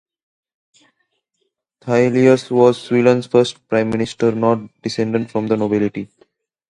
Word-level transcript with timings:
Thyselius 1.79 2.49
was 2.49 2.81
Sweden's 2.81 3.27
first 3.27 3.67
prime 3.67 3.91
minister 3.91 4.31
not 4.31 4.61
descended 4.81 5.29
from 5.29 5.45
the 5.45 5.55
nobility. 5.55 6.09